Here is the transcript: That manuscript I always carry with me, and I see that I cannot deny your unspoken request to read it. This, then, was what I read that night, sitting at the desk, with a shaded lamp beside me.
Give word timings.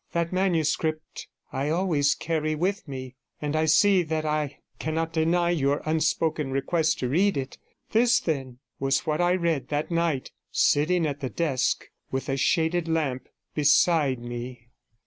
That 0.13 0.33
manuscript 0.33 1.27
I 1.53 1.69
always 1.69 2.15
carry 2.15 2.55
with 2.55 2.87
me, 2.87 3.17
and 3.39 3.55
I 3.55 3.65
see 3.65 4.01
that 4.01 4.25
I 4.25 4.57
cannot 4.79 5.13
deny 5.13 5.51
your 5.51 5.83
unspoken 5.85 6.49
request 6.49 6.97
to 7.01 7.07
read 7.07 7.37
it. 7.37 7.59
This, 7.91 8.19
then, 8.19 8.57
was 8.79 9.05
what 9.05 9.21
I 9.21 9.33
read 9.35 9.67
that 9.67 9.91
night, 9.91 10.31
sitting 10.51 11.05
at 11.05 11.19
the 11.19 11.29
desk, 11.29 11.85
with 12.09 12.29
a 12.29 12.35
shaded 12.37 12.87
lamp 12.87 13.29
beside 13.53 14.17
me. 14.17 14.69